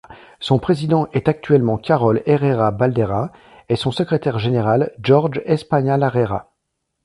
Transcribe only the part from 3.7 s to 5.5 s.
son secrétaire général Jorge